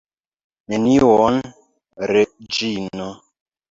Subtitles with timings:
[0.73, 1.39] Nenion,
[2.17, 3.15] Reĝino.